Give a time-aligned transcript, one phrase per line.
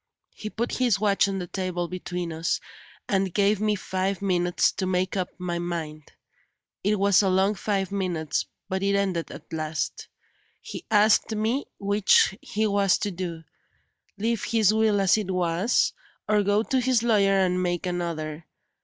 [0.33, 2.59] He put his watch on the table between us,
[3.07, 6.13] and gave me five minutes to make up my mind.
[6.83, 10.07] It was a long five minutes, but it ended at last.
[10.59, 13.43] He asked me which he was to do
[14.17, 15.93] leave his will as it was,
[16.27, 18.47] or go to his lawyer and make another.